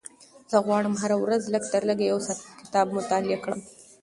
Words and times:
زه 0.51 0.57
غواړم 0.65 0.95
هره 1.01 1.17
ورځ 1.23 1.41
لږترلږه 1.53 2.05
یو 2.11 2.19
ساعت 2.27 2.41
کتاب 2.61 2.87
مطالعه 2.97 3.37
کړم. 3.43 3.59